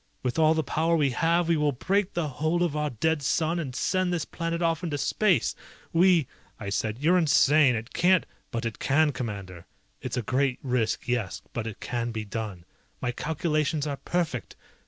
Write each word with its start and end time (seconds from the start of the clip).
With 0.23 0.39
all 0.39 0.55
the 0.55 0.63
power 0.63 0.95
we 0.95 1.11
have 1.11 1.47
we 1.47 1.57
will 1.57 1.71
break 1.73 2.13
the 2.15 2.27
hold 2.27 2.63
of 2.63 2.75
our 2.75 2.89
dead 2.89 3.21
sun 3.21 3.59
and 3.59 3.75
send 3.75 4.11
this 4.11 4.25
planet 4.25 4.59
off 4.59 4.83
into 4.83 4.97
space! 4.97 5.53
We..." 5.93 6.25
I 6.59 6.69
said, 6.71 6.97
"You're 6.97 7.19
insane! 7.19 7.75
It 7.75 7.93
can't..." 7.93 8.25
"But 8.51 8.65
it 8.65 8.79
can, 8.79 9.11
Commander. 9.11 9.67
It's 10.01 10.17
a 10.17 10.23
great 10.23 10.57
risk, 10.63 11.07
yes, 11.07 11.43
but 11.53 11.67
it 11.67 11.79
can 11.79 12.09
be 12.11 12.25
done, 12.25 12.65
my 12.99 13.11
calculations 13.11 13.85
are 13.85 13.97
perfect! 13.97 14.55